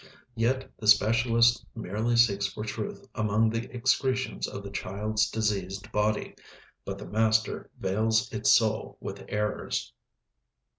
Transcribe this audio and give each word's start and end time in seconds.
Yet 0.33 0.71
the 0.79 0.87
specialist 0.87 1.63
merely 1.75 2.15
seeks 2.15 2.47
for 2.47 2.63
truth 2.63 3.07
among 3.13 3.51
the 3.51 3.69
excretions 3.71 4.47
of 4.47 4.63
the 4.63 4.71
child's 4.71 5.29
diseased 5.29 5.91
body; 5.91 6.35
but 6.83 6.97
the 6.97 7.05
master 7.05 7.69
veils 7.79 8.33
its 8.33 8.51
soul 8.51 8.97
with 8.99 9.23
errors. 9.29 9.93